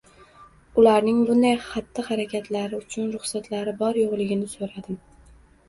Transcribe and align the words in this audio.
ularning 0.83 1.19
bunday 1.27 1.53
xatti-harakatlar 1.65 2.75
uchun 2.79 3.13
ruxsatlari 3.19 3.77
bor-yo‘qligini 3.85 4.53
so‘radim. 4.59 5.03